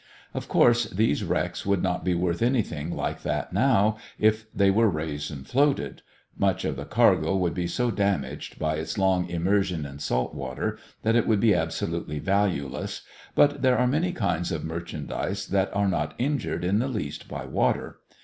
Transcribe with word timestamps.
Of 0.33 0.47
course 0.47 0.85
these 0.89 1.23
wrecks 1.23 1.63
would 1.63 1.83
not 1.83 2.03
be 2.03 2.15
worth 2.15 2.41
anything 2.41 2.89
like 2.89 3.21
that 3.21 3.53
now, 3.53 3.97
if 4.17 4.51
they 4.51 4.71
were 4.71 4.89
raised 4.89 5.29
and 5.29 5.45
floated. 5.47 6.01
Much 6.35 6.65
of 6.65 6.75
the 6.75 6.85
cargo 6.85 7.35
would 7.35 7.53
be 7.53 7.67
so 7.67 7.91
damaged 7.91 8.57
by 8.57 8.77
its 8.77 8.97
long 8.97 9.29
immersion 9.29 9.85
in 9.85 9.99
salt 9.99 10.33
water 10.33 10.79
that 11.03 11.15
it 11.15 11.27
would 11.27 11.39
be 11.39 11.53
absolutely 11.53 12.17
valueless, 12.17 13.03
but 13.35 13.61
there 13.61 13.77
are 13.77 13.85
many 13.85 14.11
kinds 14.11 14.51
of 14.51 14.65
merchandise 14.65 15.45
that 15.49 15.71
are 15.75 15.87
not 15.87 16.15
injured 16.17 16.63
in 16.63 16.79
the 16.79 16.87
least 16.87 17.27
by 17.27 17.45
water. 17.45 17.99